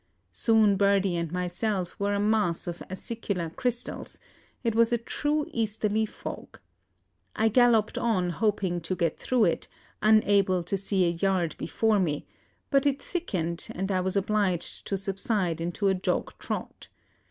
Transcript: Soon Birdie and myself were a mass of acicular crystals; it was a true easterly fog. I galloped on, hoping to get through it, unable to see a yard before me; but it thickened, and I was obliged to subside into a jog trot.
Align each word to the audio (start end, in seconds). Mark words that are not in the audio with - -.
Soon 0.31 0.77
Birdie 0.77 1.15
and 1.15 1.31
myself 1.31 1.95
were 1.99 2.15
a 2.15 2.19
mass 2.19 2.65
of 2.65 2.79
acicular 2.89 3.55
crystals; 3.55 4.17
it 4.63 4.73
was 4.73 4.91
a 4.91 4.97
true 4.97 5.45
easterly 5.53 6.07
fog. 6.07 6.59
I 7.35 7.49
galloped 7.49 7.99
on, 7.99 8.31
hoping 8.31 8.81
to 8.81 8.95
get 8.95 9.19
through 9.19 9.45
it, 9.45 9.67
unable 10.01 10.63
to 10.63 10.75
see 10.75 11.05
a 11.05 11.09
yard 11.09 11.53
before 11.59 11.99
me; 11.99 12.25
but 12.71 12.87
it 12.87 12.99
thickened, 12.99 13.67
and 13.75 13.91
I 13.91 14.01
was 14.01 14.17
obliged 14.17 14.87
to 14.87 14.97
subside 14.97 15.61
into 15.61 15.87
a 15.87 15.93
jog 15.93 16.33
trot. 16.39 16.87